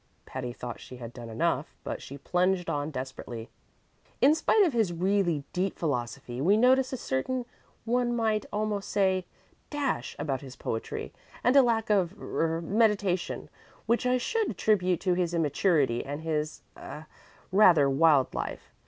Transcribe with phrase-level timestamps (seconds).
[0.25, 3.49] Patty thought she had done enough, but she plunged on desperately:
[4.19, 7.45] "In spite of his really deep philosophy we notice a certain
[7.85, 9.27] one might almost say
[9.69, 13.47] dash about his poetry, and a lack of er meditation
[13.85, 17.05] which I should attribute to his immaturity and his a
[17.51, 18.71] rather wild life.